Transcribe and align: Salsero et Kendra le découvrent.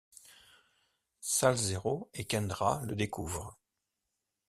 Salsero 1.19 2.09
et 2.15 2.25
Kendra 2.25 2.81
le 2.85 2.95
découvrent. 2.95 3.59